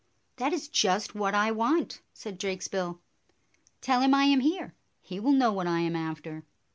[0.37, 3.01] "That is just what I want," said Drakesbill.
[3.81, 4.73] "Tell him I am here.
[4.99, 6.43] He will know what I am after."